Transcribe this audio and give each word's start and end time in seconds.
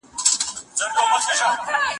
د 0.77 0.79
پاروپامیزاد 0.93 1.55
په 1.57 1.63
لمنو 1.71 1.79
کې 1.81 1.87